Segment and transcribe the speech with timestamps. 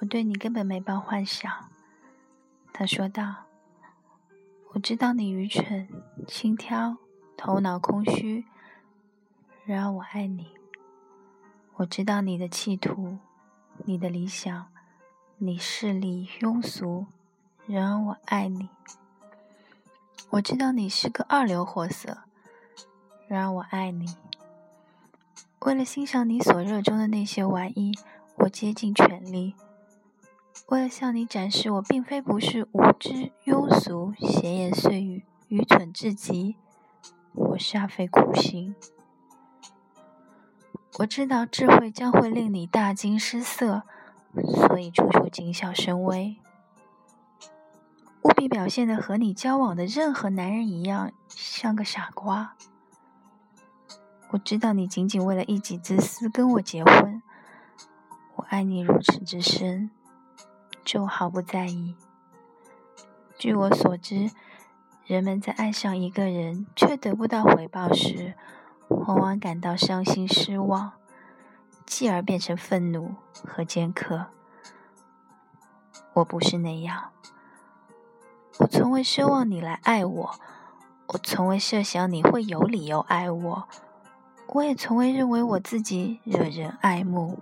[0.00, 1.70] 我对你根本没抱幻想。”
[2.72, 3.44] 他说道
[4.72, 5.88] ：“我知道你愚蠢、
[6.26, 6.96] 轻佻、
[7.36, 8.44] 头脑空虚，
[9.64, 10.52] 然而我爱你。
[11.76, 13.18] 我知道你的企图、
[13.84, 14.66] 你的理想、
[15.38, 17.06] 你势利庸俗，
[17.66, 18.68] 然而我爱你。
[20.30, 22.18] 我知道你是个二流货色，
[23.26, 24.16] 然而我爱你。
[25.60, 27.92] 为了欣赏你所热衷的那些玩意，
[28.36, 29.54] 我竭尽全力。”
[30.68, 36.56] 为了向你展示，我并非不是无知、庸俗、闲言碎语、愚蠢至极，
[37.32, 38.74] 我煞费苦心。
[40.98, 43.82] 我知道智慧将会令你大惊失色，
[44.34, 46.36] 所以处处谨小慎微，
[48.22, 52.54] 务必表现的和你交往的任何男人一样，像个傻瓜。
[54.30, 57.22] 我知道你仅仅为了一己之私跟我结婚，
[58.36, 59.90] 我爱你如此之深。
[60.90, 61.94] 就毫不在意。
[63.38, 64.28] 据我所知，
[65.06, 68.34] 人们在爱上一个人却得不到回报时，
[68.88, 70.94] 往往感到伤心失望，
[71.86, 73.14] 继而变成愤怒
[73.46, 74.26] 和尖刻。
[76.14, 77.12] 我不是那样，
[78.58, 80.34] 我从未奢望你来爱我，
[81.06, 83.68] 我从未设想你会有理由爱我，
[84.48, 87.38] 我也从未认为我自己惹人爱慕。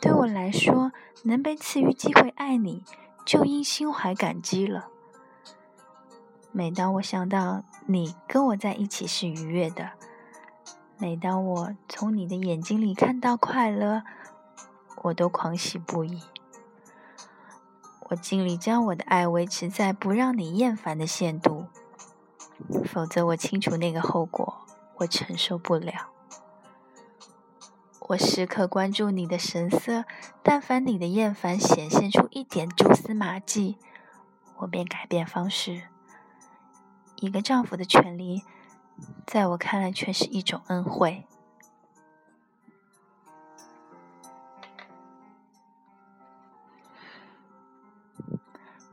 [0.00, 0.92] 对我来说，
[1.24, 2.84] 能被赐予机会爱你，
[3.24, 4.88] 就应心怀感激了。
[6.52, 9.90] 每当我想到你跟我在一起是愉悦的，
[10.98, 14.02] 每当我从你的眼睛里看到快乐，
[15.02, 16.22] 我都狂喜不已。
[18.08, 21.66] 我尽力将我的爱维持在不让你厌烦的限度，
[22.84, 24.62] 否则我清楚那个后果，
[24.98, 26.15] 我承受不了。
[28.08, 30.04] 我时刻关注你的神色，
[30.40, 33.78] 但凡你的厌烦显现出一点蛛丝马迹，
[34.58, 35.82] 我便改变方式。
[37.16, 38.44] 一个丈夫的权利，
[39.26, 41.26] 在我看来却是一种恩惠。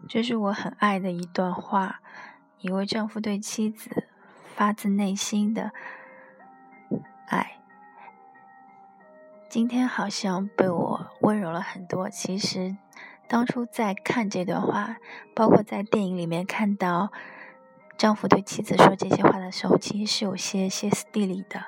[0.10, 2.02] 这是我很爱的一段话，
[2.60, 4.08] 一位丈夫对妻子
[4.56, 5.72] 发自内心的
[7.28, 7.63] 爱。
[9.54, 12.10] 今天好像被我温柔了很多。
[12.10, 12.76] 其实，
[13.28, 14.98] 当初在看这段话，
[15.36, 17.12] 包括在电影里面看到
[17.96, 21.66] 丈夫对妻子说这些话的时候，其实是有些歇斯底里的。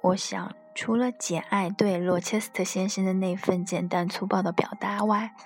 [0.00, 5.36] 我想，除了《简爱》对罗切斯特先生的那份简单粗暴的表达外，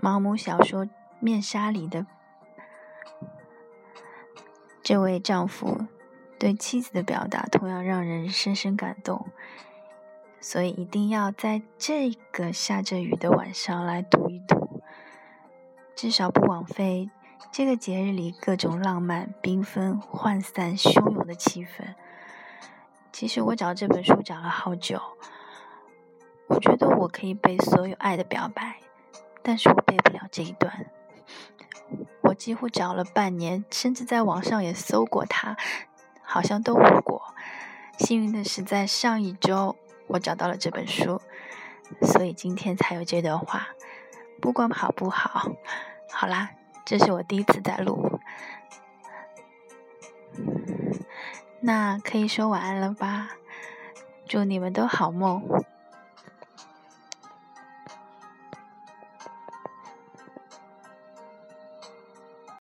[0.00, 0.86] 毛姆小说
[1.20, 2.06] 《面纱》里的
[4.82, 5.86] 这位丈夫。
[6.38, 9.26] 对妻子的表达同样让人深深感动，
[10.40, 14.82] 所以一定要在这个下着雨的晚上来读一读，
[15.94, 17.08] 至少不枉费
[17.52, 21.94] 这个节日里各种浪漫、缤纷、涣散、汹涌的气氛。
[23.12, 25.00] 其实我找这本书找了好久，
[26.48, 28.80] 我觉得我可以背所有爱的表白，
[29.42, 30.86] 但是我背不了这一段。
[32.22, 35.56] 我几乎找了半年，甚至在网上也搜过它。
[36.24, 37.34] 好像都无果。
[37.98, 39.76] 幸运的是，在上一周
[40.08, 41.20] 我找到了这本书，
[42.02, 43.68] 所以今天才有这段话。
[44.40, 45.52] 不管好不好，
[46.10, 46.50] 好啦，
[46.84, 48.20] 这是我第一次在录，
[51.60, 53.36] 那可以说晚安了吧？
[54.26, 55.64] 祝你们都好梦。